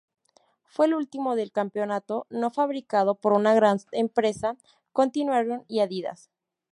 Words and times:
Fue 0.65 0.87
el 0.87 0.95
último 0.95 1.35
del 1.35 1.51
campeonato 1.51 2.25
no 2.31 2.49
fabricado 2.49 3.13
por 3.13 3.33
una 3.33 3.53
gran 3.53 3.77
empresa 3.91 4.57
—continuaron 4.93 5.63
y 5.67 5.81
Adidas—. 5.81 6.31